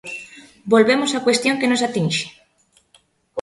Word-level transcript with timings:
Volvemos 0.73 1.11
á 1.17 1.19
cuestión 1.25 1.59
que 1.59 1.69
nos 1.71 1.83
atinxe. 1.87 2.27